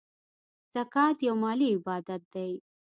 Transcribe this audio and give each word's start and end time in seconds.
زکات 0.73 1.17
یو 1.27 1.35
مالی 1.43 1.67
عبادت 1.77 2.21
دی. 2.33 2.51